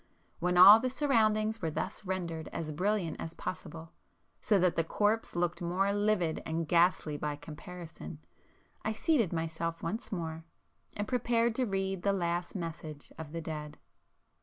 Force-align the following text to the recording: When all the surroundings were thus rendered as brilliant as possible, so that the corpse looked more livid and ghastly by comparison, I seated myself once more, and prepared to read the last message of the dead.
When 0.39 0.57
all 0.57 0.79
the 0.79 0.89
surroundings 0.89 1.61
were 1.61 1.69
thus 1.69 2.03
rendered 2.05 2.49
as 2.51 2.71
brilliant 2.71 3.17
as 3.19 3.35
possible, 3.35 3.91
so 4.39 4.57
that 4.57 4.75
the 4.75 4.83
corpse 4.83 5.35
looked 5.35 5.61
more 5.61 5.93
livid 5.93 6.41
and 6.43 6.67
ghastly 6.67 7.17
by 7.17 7.35
comparison, 7.35 8.17
I 8.83 8.93
seated 8.93 9.31
myself 9.31 9.83
once 9.83 10.11
more, 10.11 10.43
and 10.97 11.07
prepared 11.07 11.53
to 11.53 11.65
read 11.67 12.01
the 12.01 12.13
last 12.13 12.55
message 12.55 13.13
of 13.19 13.31
the 13.31 13.41
dead. 13.41 13.77